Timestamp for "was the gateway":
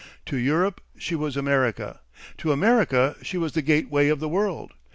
3.37-4.07